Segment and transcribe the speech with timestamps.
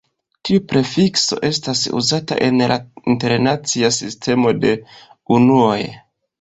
[0.47, 2.79] Tiu prefikso estas uzata en la
[3.15, 4.75] internacia sistemo de
[5.41, 5.81] unuoj.